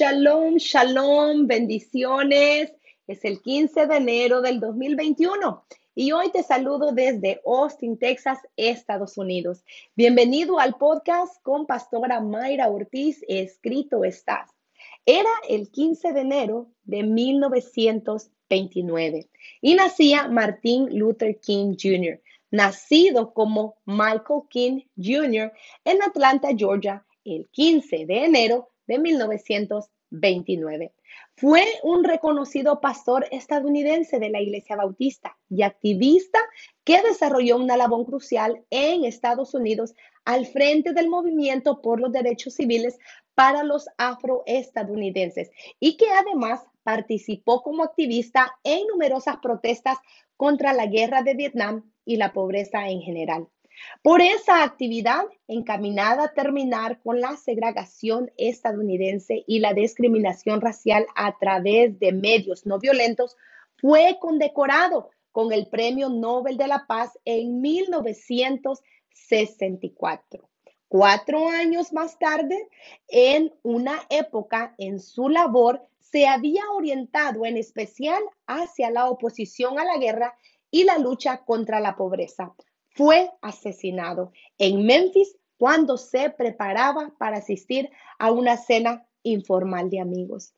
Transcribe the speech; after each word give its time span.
Shalom, 0.00 0.56
shalom, 0.56 1.46
bendiciones. 1.46 2.72
Es 3.06 3.22
el 3.22 3.42
15 3.42 3.86
de 3.86 3.96
enero 3.98 4.40
del 4.40 4.58
2021 4.58 5.66
y 5.94 6.12
hoy 6.12 6.32
te 6.32 6.42
saludo 6.42 6.92
desde 6.92 7.42
Austin, 7.44 7.98
Texas, 7.98 8.38
Estados 8.56 9.18
Unidos. 9.18 9.62
Bienvenido 9.94 10.58
al 10.58 10.78
podcast 10.78 11.42
con 11.42 11.66
Pastora 11.66 12.22
Mayra 12.22 12.70
Ortiz, 12.70 13.22
escrito 13.28 14.06
estás. 14.06 14.48
Era 15.04 15.28
el 15.50 15.70
15 15.70 16.14
de 16.14 16.20
enero 16.22 16.70
de 16.84 17.02
1929 17.02 19.28
y 19.60 19.74
nacía 19.74 20.28
Martin 20.28 20.98
Luther 20.98 21.38
King 21.40 21.76
Jr., 21.78 22.22
nacido 22.50 23.34
como 23.34 23.76
Michael 23.84 24.44
King 24.48 24.80
Jr. 24.96 25.52
en 25.84 26.02
Atlanta, 26.02 26.48
Georgia, 26.56 27.04
el 27.22 27.50
15 27.50 28.06
de 28.06 28.24
enero 28.24 28.69
de 28.90 28.98
1929. 28.98 30.92
Fue 31.36 31.62
un 31.84 32.02
reconocido 32.02 32.80
pastor 32.80 33.24
estadounidense 33.30 34.18
de 34.18 34.30
la 34.30 34.40
Iglesia 34.40 34.74
Bautista 34.74 35.38
y 35.48 35.62
activista 35.62 36.40
que 36.82 37.00
desarrolló 37.02 37.56
una 37.56 37.76
labor 37.76 38.04
crucial 38.04 38.64
en 38.68 39.04
Estados 39.04 39.54
Unidos 39.54 39.94
al 40.24 40.44
frente 40.46 40.92
del 40.92 41.08
movimiento 41.08 41.80
por 41.80 42.00
los 42.00 42.10
derechos 42.10 42.54
civiles 42.54 42.98
para 43.36 43.62
los 43.62 43.86
afroestadounidenses 43.96 45.50
y 45.78 45.96
que 45.96 46.06
además 46.10 46.62
participó 46.82 47.62
como 47.62 47.84
activista 47.84 48.52
en 48.64 48.88
numerosas 48.88 49.36
protestas 49.40 49.98
contra 50.36 50.72
la 50.72 50.86
guerra 50.86 51.22
de 51.22 51.34
Vietnam 51.34 51.92
y 52.04 52.16
la 52.16 52.32
pobreza 52.32 52.88
en 52.88 53.02
general. 53.02 53.46
Por 54.02 54.22
esa 54.22 54.62
actividad 54.62 55.26
encaminada 55.46 56.24
a 56.24 56.32
terminar 56.32 57.02
con 57.02 57.20
la 57.20 57.36
segregación 57.36 58.32
estadounidense 58.36 59.44
y 59.46 59.60
la 59.60 59.74
discriminación 59.74 60.60
racial 60.60 61.06
a 61.14 61.38
través 61.38 61.98
de 61.98 62.12
medios 62.12 62.66
no 62.66 62.78
violentos, 62.78 63.36
fue 63.76 64.18
condecorado 64.20 65.10
con 65.32 65.52
el 65.52 65.66
Premio 65.68 66.08
Nobel 66.08 66.56
de 66.56 66.66
la 66.66 66.86
Paz 66.86 67.18
en 67.24 67.60
1964. 67.60 70.48
Cuatro 70.88 71.48
años 71.48 71.92
más 71.92 72.18
tarde, 72.18 72.68
en 73.06 73.54
una 73.62 74.00
época 74.08 74.74
en 74.76 74.98
su 74.98 75.28
labor, 75.28 75.86
se 76.00 76.26
había 76.26 76.68
orientado 76.72 77.46
en 77.46 77.56
especial 77.56 78.20
hacia 78.46 78.90
la 78.90 79.08
oposición 79.08 79.78
a 79.78 79.84
la 79.84 79.98
guerra 79.98 80.34
y 80.70 80.82
la 80.84 80.98
lucha 80.98 81.44
contra 81.44 81.78
la 81.78 81.94
pobreza. 81.96 82.52
Fue 82.90 83.30
asesinado 83.40 84.32
en 84.58 84.84
Memphis 84.84 85.36
cuando 85.58 85.96
se 85.96 86.30
preparaba 86.30 87.12
para 87.18 87.38
asistir 87.38 87.90
a 88.18 88.30
una 88.32 88.56
cena 88.56 89.06
informal 89.22 89.90
de 89.90 90.00
amigos. 90.00 90.54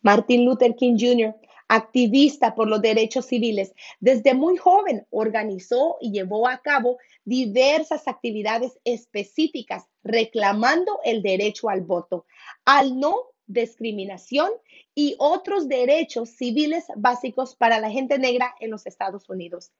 Martin 0.00 0.44
Luther 0.44 0.76
King 0.76 0.96
Jr., 0.98 1.34
activista 1.66 2.54
por 2.54 2.68
los 2.68 2.82
derechos 2.82 3.26
civiles, 3.26 3.72
desde 3.98 4.34
muy 4.34 4.56
joven 4.56 5.06
organizó 5.10 5.96
y 6.00 6.12
llevó 6.12 6.46
a 6.46 6.58
cabo 6.58 6.98
diversas 7.24 8.06
actividades 8.06 8.78
específicas 8.84 9.84
reclamando 10.02 11.00
el 11.04 11.22
derecho 11.22 11.68
al 11.70 11.80
voto, 11.80 12.26
al 12.64 13.00
no 13.00 13.16
discriminación 13.46 14.50
y 14.94 15.16
otros 15.18 15.68
derechos 15.68 16.30
civiles 16.30 16.84
básicos 16.96 17.56
para 17.56 17.80
la 17.80 17.90
gente 17.90 18.18
negra 18.18 18.54
en 18.60 18.70
los 18.70 18.86
Estados 18.86 19.28
Unidos. 19.28 19.72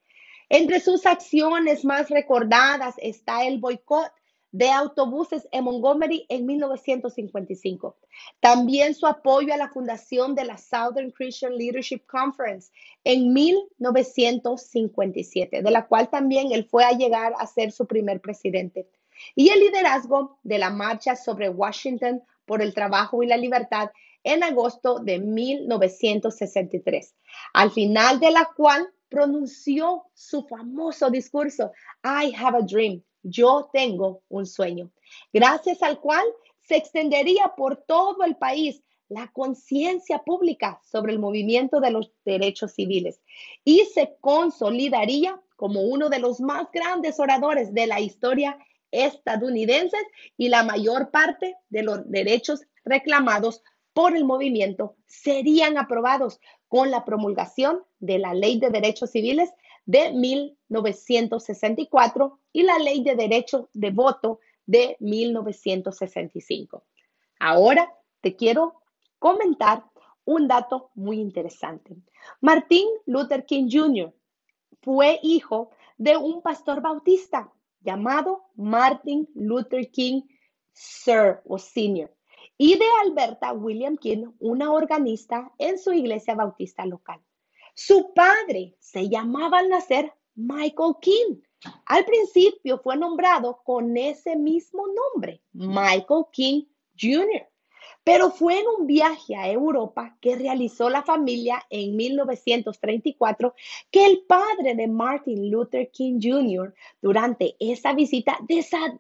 Entre 0.48 0.80
sus 0.80 1.06
acciones 1.06 1.84
más 1.84 2.10
recordadas 2.10 2.94
está 2.98 3.46
el 3.46 3.58
boicot 3.58 4.12
de 4.54 4.70
autobuses 4.70 5.46
en 5.50 5.64
Montgomery 5.64 6.26
en 6.28 6.46
1955. 6.46 7.96
También 8.38 8.94
su 8.94 9.04
apoyo 9.04 9.52
a 9.52 9.56
la 9.56 9.68
fundación 9.68 10.36
de 10.36 10.44
la 10.44 10.58
Southern 10.58 11.10
Christian 11.10 11.56
Leadership 11.56 12.06
Conference 12.06 12.70
en 13.02 13.32
1957, 13.32 15.60
de 15.60 15.70
la 15.72 15.88
cual 15.88 16.08
también 16.08 16.52
él 16.52 16.66
fue 16.66 16.84
a 16.84 16.92
llegar 16.92 17.34
a 17.36 17.48
ser 17.48 17.72
su 17.72 17.88
primer 17.88 18.20
presidente. 18.20 18.86
Y 19.34 19.48
el 19.48 19.58
liderazgo 19.58 20.38
de 20.44 20.58
la 20.58 20.70
marcha 20.70 21.16
sobre 21.16 21.48
Washington 21.48 22.22
por 22.44 22.62
el 22.62 22.74
trabajo 22.74 23.24
y 23.24 23.26
la 23.26 23.36
libertad 23.36 23.90
en 24.22 24.44
agosto 24.44 25.00
de 25.00 25.18
1963, 25.18 27.12
al 27.54 27.72
final 27.72 28.20
de 28.20 28.30
la 28.30 28.48
cual 28.56 28.88
pronunció 29.14 30.06
su 30.12 30.42
famoso 30.42 31.08
discurso, 31.08 31.70
I 32.02 32.34
have 32.36 32.58
a 32.58 32.62
dream, 32.62 33.00
yo 33.22 33.70
tengo 33.72 34.22
un 34.28 34.44
sueño, 34.44 34.90
gracias 35.32 35.84
al 35.84 36.00
cual 36.00 36.24
se 36.58 36.76
extendería 36.76 37.52
por 37.56 37.76
todo 37.76 38.24
el 38.24 38.34
país 38.36 38.82
la 39.08 39.28
conciencia 39.28 40.18
pública 40.18 40.80
sobre 40.82 41.12
el 41.12 41.20
movimiento 41.20 41.78
de 41.78 41.92
los 41.92 42.10
derechos 42.24 42.72
civiles 42.72 43.20
y 43.64 43.84
se 43.84 44.16
consolidaría 44.20 45.40
como 45.54 45.82
uno 45.82 46.08
de 46.08 46.18
los 46.18 46.40
más 46.40 46.66
grandes 46.72 47.20
oradores 47.20 47.72
de 47.72 47.86
la 47.86 48.00
historia 48.00 48.58
estadounidense 48.90 49.96
y 50.36 50.48
la 50.48 50.64
mayor 50.64 51.12
parte 51.12 51.54
de 51.68 51.84
los 51.84 52.10
derechos 52.10 52.62
reclamados 52.84 53.62
por 53.92 54.16
el 54.16 54.24
movimiento 54.24 54.96
serían 55.06 55.78
aprobados 55.78 56.40
con 56.66 56.90
la 56.90 57.04
promulgación 57.04 57.84
de 58.04 58.18
la 58.18 58.34
Ley 58.34 58.58
de 58.58 58.70
Derechos 58.70 59.10
Civiles 59.10 59.50
de 59.86 60.12
1964 60.12 62.38
y 62.52 62.62
la 62.62 62.78
Ley 62.78 63.02
de 63.02 63.16
Derecho 63.16 63.70
de 63.72 63.90
Voto 63.90 64.40
de 64.66 64.96
1965. 65.00 66.84
Ahora 67.38 67.92
te 68.20 68.36
quiero 68.36 68.82
comentar 69.18 69.84
un 70.24 70.48
dato 70.48 70.90
muy 70.94 71.20
interesante. 71.20 71.96
Martin 72.40 72.86
Luther 73.06 73.44
King 73.44 73.68
Jr. 73.70 74.14
fue 74.80 75.20
hijo 75.22 75.70
de 75.98 76.16
un 76.16 76.40
pastor 76.42 76.80
bautista 76.80 77.52
llamado 77.80 78.46
Martin 78.56 79.28
Luther 79.34 79.90
King 79.90 80.22
Sir 80.72 81.42
o 81.46 81.58
Senior 81.58 82.10
y 82.56 82.78
de 82.78 82.86
Alberta 83.04 83.52
William 83.52 83.96
King, 83.96 84.28
una 84.38 84.72
organista 84.72 85.52
en 85.58 85.78
su 85.78 85.92
iglesia 85.92 86.34
bautista 86.34 86.86
local. 86.86 87.20
Su 87.76 88.12
padre 88.14 88.76
se 88.78 89.08
llamaba 89.08 89.58
al 89.58 89.68
nacer 89.68 90.12
Michael 90.36 90.94
King. 91.00 91.40
Al 91.86 92.04
principio 92.04 92.78
fue 92.78 92.96
nombrado 92.96 93.62
con 93.64 93.96
ese 93.96 94.36
mismo 94.36 94.84
nombre, 94.86 95.42
Michael 95.52 96.26
King 96.30 96.64
Jr., 96.96 97.48
pero 98.04 98.30
fue 98.30 98.60
en 98.60 98.66
un 98.78 98.86
viaje 98.86 99.34
a 99.34 99.50
Europa 99.50 100.16
que 100.20 100.36
realizó 100.36 100.88
la 100.88 101.02
familia 101.02 101.66
en 101.68 101.96
1934 101.96 103.54
que 103.90 104.06
el 104.06 104.20
padre 104.20 104.76
de 104.76 104.86
Martin 104.86 105.50
Luther 105.50 105.90
King 105.90 106.20
Jr. 106.22 106.72
durante 107.02 107.56
esa 107.58 107.92
visita 107.92 108.38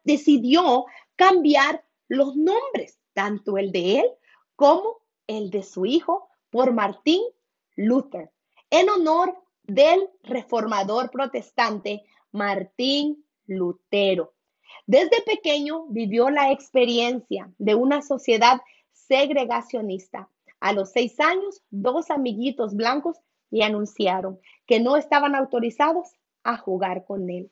decidió 0.02 0.86
cambiar 1.14 1.84
los 2.08 2.34
nombres, 2.34 2.98
tanto 3.12 3.56
el 3.56 3.70
de 3.70 4.00
él 4.00 4.06
como 4.56 5.00
el 5.28 5.50
de 5.50 5.62
su 5.62 5.86
hijo, 5.86 6.28
por 6.50 6.72
Martín 6.72 7.22
Luther 7.76 8.33
en 8.70 8.88
honor 8.90 9.36
del 9.62 10.08
reformador 10.22 11.10
protestante 11.10 12.04
Martín 12.32 13.24
Lutero. 13.46 14.34
Desde 14.86 15.22
pequeño 15.22 15.86
vivió 15.86 16.30
la 16.30 16.50
experiencia 16.50 17.50
de 17.58 17.74
una 17.74 18.02
sociedad 18.02 18.60
segregacionista. 18.92 20.28
A 20.60 20.72
los 20.72 20.92
seis 20.92 21.18
años, 21.20 21.62
dos 21.70 22.10
amiguitos 22.10 22.74
blancos 22.74 23.18
le 23.50 23.64
anunciaron 23.64 24.40
que 24.66 24.80
no 24.80 24.96
estaban 24.96 25.34
autorizados 25.34 26.08
a 26.42 26.56
jugar 26.56 27.04
con 27.06 27.30
él. 27.30 27.50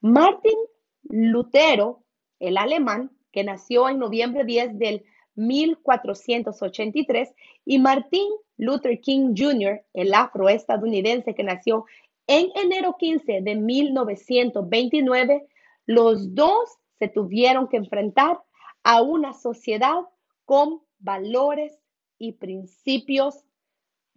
Martín 0.00 0.58
Lutero, 1.04 2.04
el 2.38 2.56
alemán, 2.56 3.10
que 3.32 3.44
nació 3.44 3.88
en 3.88 3.98
noviembre 3.98 4.44
10 4.44 4.78
del 4.78 5.04
1483, 5.34 7.34
y 7.64 7.78
Martín 7.78 8.28
Luther 8.56 9.00
King 9.00 9.34
Jr., 9.36 9.82
el 9.94 10.14
afroestadounidense 10.14 11.34
que 11.34 11.42
nació 11.42 11.86
en 12.26 12.48
enero 12.54 12.96
15 12.98 13.40
de 13.42 13.56
1929, 13.56 15.46
los 15.86 16.34
dos 16.34 16.78
se 16.98 17.08
tuvieron 17.08 17.68
que 17.68 17.78
enfrentar 17.78 18.38
a 18.84 19.02
una 19.02 19.32
sociedad 19.32 20.02
con 20.44 20.82
valores 20.98 21.78
y 22.18 22.32
principios 22.32 23.44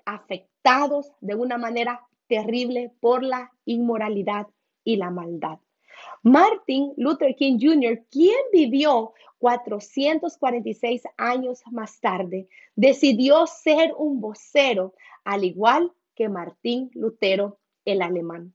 afectados 0.06 1.12
de 1.22 1.36
una 1.36 1.58
manera 1.58 2.06
terrible 2.28 2.92
por 3.00 3.24
la 3.24 3.52
inmoralidad 3.66 4.48
y 4.84 4.98
la 4.98 5.10
maldad. 5.10 5.60
Martin 6.24 6.94
Luther 6.98 7.36
King 7.36 7.58
Jr., 7.60 8.04
quien 8.10 8.38
vivió 8.52 9.14
446 9.40 11.04
años 11.18 11.62
más 11.72 12.00
tarde, 12.00 12.48
decidió 12.76 13.46
ser 13.48 13.94
un 13.98 14.20
vocero, 14.20 14.94
al 15.24 15.44
igual 15.44 15.92
que 16.16 16.30
Martín 16.30 16.90
Lutero 16.94 17.60
el 17.86 18.02
alemán. 18.02 18.54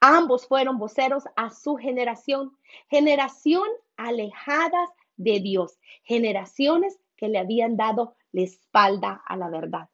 Ambos 0.00 0.46
fueron 0.46 0.78
voceros 0.78 1.24
a 1.36 1.50
su 1.50 1.76
generación, 1.76 2.56
generación 2.88 3.68
alejadas 3.96 4.88
de 5.16 5.40
Dios, 5.40 5.78
generaciones 6.02 6.98
que 7.16 7.28
le 7.28 7.38
habían 7.38 7.76
dado 7.76 8.16
la 8.32 8.42
espalda 8.42 9.22
a 9.26 9.36
la 9.36 9.48
verdad. 9.48 9.88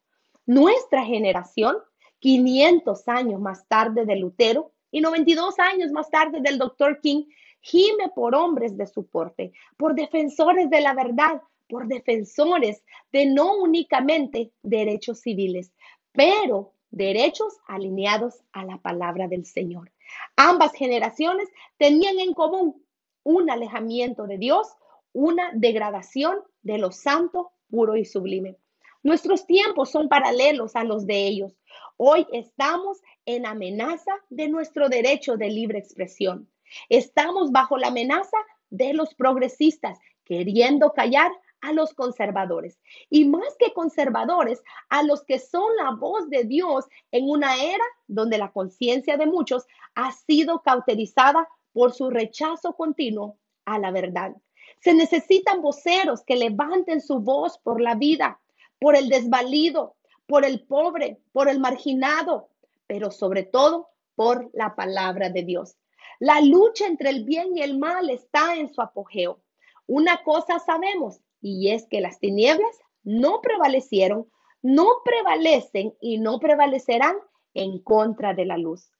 Nuestra 0.46 1.04
generación, 1.04 1.76
500 2.20 3.06
años 3.08 3.40
más 3.40 3.66
tarde 3.68 4.06
de 4.06 4.16
Lutero 4.16 4.72
y 4.90 5.00
92 5.00 5.58
años 5.58 5.90
más 5.92 6.10
tarde 6.10 6.40
del 6.40 6.58
doctor 6.58 7.00
King, 7.00 7.24
gime 7.60 8.10
por 8.14 8.34
hombres 8.34 8.76
de 8.76 8.86
su 8.86 9.06
porte, 9.06 9.52
por 9.76 9.94
defensores 9.94 10.70
de 10.70 10.80
la 10.80 10.94
verdad, 10.94 11.42
por 11.68 11.86
defensores 11.86 12.82
de 13.12 13.26
no 13.26 13.56
únicamente 13.56 14.52
derechos 14.62 15.20
civiles, 15.20 15.72
pero 16.12 16.72
derechos 16.90 17.58
alineados 17.66 18.42
a 18.52 18.64
la 18.64 18.78
palabra 18.78 19.28
del 19.28 19.44
Señor. 19.44 19.92
Ambas 20.36 20.72
generaciones 20.72 21.48
tenían 21.76 22.18
en 22.18 22.32
común 22.32 22.82
un 23.22 23.50
alejamiento 23.50 24.26
de 24.26 24.38
Dios, 24.38 24.68
una 25.12 25.50
degradación 25.52 26.38
de 26.62 26.78
lo 26.78 26.92
santo, 26.92 27.52
puro 27.68 27.96
y 27.96 28.04
sublime. 28.04 28.56
Nuestros 29.02 29.46
tiempos 29.46 29.90
son 29.90 30.08
paralelos 30.08 30.74
a 30.76 30.84
los 30.84 31.06
de 31.06 31.26
ellos. 31.26 31.56
Hoy 32.00 32.28
estamos 32.32 33.02
en 33.26 33.44
amenaza 33.44 34.12
de 34.30 34.48
nuestro 34.48 34.88
derecho 34.88 35.36
de 35.36 35.48
libre 35.48 35.80
expresión. 35.80 36.48
Estamos 36.88 37.50
bajo 37.50 37.76
la 37.76 37.88
amenaza 37.88 38.36
de 38.70 38.94
los 38.94 39.16
progresistas 39.16 39.98
queriendo 40.24 40.92
callar 40.92 41.32
a 41.60 41.72
los 41.72 41.94
conservadores 41.94 42.78
y 43.10 43.24
más 43.24 43.56
que 43.58 43.72
conservadores, 43.72 44.62
a 44.90 45.02
los 45.02 45.24
que 45.24 45.40
son 45.40 45.74
la 45.76 45.90
voz 45.90 46.30
de 46.30 46.44
Dios 46.44 46.84
en 47.10 47.28
una 47.28 47.56
era 47.60 47.84
donde 48.06 48.38
la 48.38 48.52
conciencia 48.52 49.16
de 49.16 49.26
muchos 49.26 49.66
ha 49.96 50.12
sido 50.12 50.62
cauterizada 50.62 51.48
por 51.72 51.92
su 51.92 52.10
rechazo 52.10 52.74
continuo 52.76 53.40
a 53.64 53.80
la 53.80 53.90
verdad. 53.90 54.36
Se 54.80 54.94
necesitan 54.94 55.62
voceros 55.62 56.22
que 56.22 56.36
levanten 56.36 57.00
su 57.00 57.18
voz 57.18 57.58
por 57.58 57.80
la 57.80 57.96
vida, 57.96 58.40
por 58.78 58.94
el 58.94 59.08
desvalido, 59.08 59.96
por 60.28 60.44
el 60.44 60.60
pobre, 60.60 61.20
por 61.32 61.48
el 61.48 61.58
marginado, 61.58 62.50
pero 62.86 63.10
sobre 63.10 63.42
todo 63.42 63.88
por 64.14 64.50
la 64.52 64.76
palabra 64.76 65.30
de 65.30 65.42
Dios. 65.42 65.76
La 66.20 66.40
lucha 66.40 66.86
entre 66.86 67.10
el 67.10 67.24
bien 67.24 67.56
y 67.56 67.62
el 67.62 67.78
mal 67.78 68.10
está 68.10 68.54
en 68.56 68.72
su 68.72 68.82
apogeo. 68.82 69.40
Una 69.86 70.22
cosa 70.22 70.58
sabemos, 70.58 71.20
y 71.40 71.70
es 71.70 71.86
que 71.88 72.02
las 72.02 72.20
tinieblas 72.20 72.78
no 73.02 73.40
prevalecieron, 73.40 74.30
no 74.60 74.86
prevalecen 75.02 75.94
y 76.00 76.18
no 76.18 76.38
prevalecerán 76.40 77.16
en 77.54 77.78
contra 77.78 78.34
de 78.34 78.44
la 78.44 78.58
luz. 78.58 78.90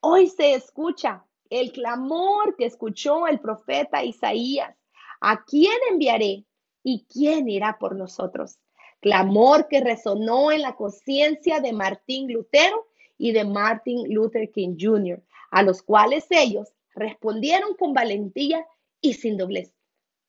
Hoy 0.00 0.28
se 0.28 0.54
escucha 0.54 1.24
el 1.50 1.72
clamor 1.72 2.54
que 2.56 2.66
escuchó 2.66 3.26
el 3.26 3.40
profeta 3.40 4.04
Isaías. 4.04 4.76
¿A 5.20 5.42
quién 5.44 5.76
enviaré 5.90 6.44
y 6.84 7.06
quién 7.12 7.48
irá 7.48 7.76
por 7.78 7.96
nosotros? 7.96 8.58
Clamor 9.00 9.68
que 9.68 9.80
resonó 9.80 10.52
en 10.52 10.62
la 10.62 10.74
conciencia 10.76 11.60
de 11.60 11.72
Martín 11.72 12.32
Lutero 12.32 12.86
y 13.18 13.32
de 13.32 13.44
Martin 13.44 14.12
Luther 14.12 14.50
King 14.50 14.76
Jr., 14.78 15.22
a 15.50 15.62
los 15.62 15.82
cuales 15.82 16.26
ellos 16.30 16.72
respondieron 16.94 17.74
con 17.76 17.94
valentía 17.94 18.66
y 19.00 19.14
sin 19.14 19.36
doblez. 19.36 19.74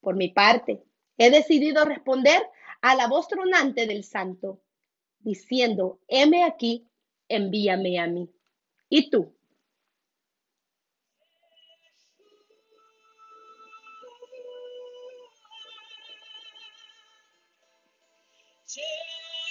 Por 0.01 0.15
mi 0.15 0.29
parte, 0.29 0.83
he 1.17 1.31
decidido 1.31 1.85
responder 1.85 2.41
a 2.81 2.95
la 2.95 3.07
voz 3.07 3.27
tronante 3.27 3.87
del 3.87 4.03
santo, 4.03 4.61
diciendo, 5.19 5.99
heme 6.07 6.43
aquí, 6.43 6.87
envíame 7.27 7.99
a 7.99 8.07
mí. 8.07 8.29
¿Y 8.89 9.09
tú? 9.09 9.36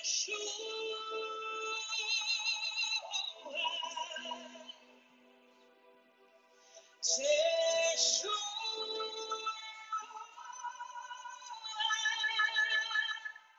sure. 0.06 1.05